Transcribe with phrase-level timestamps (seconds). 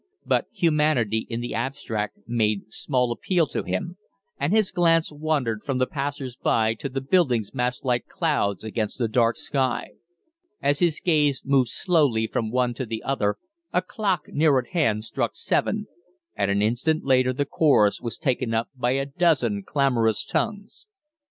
[0.25, 3.97] But humanity in the abstract made small appeal to him,
[4.39, 8.97] and his glance wandered from the passers by to the buildings massed like clouds against
[8.97, 9.91] the dark sky.
[10.59, 13.35] As his gaze moved slowly from one to the other
[13.71, 15.85] a clock near at hand struck seven,
[16.35, 20.87] and an instant later the chorus was taken up by a dozen clamorous tongues.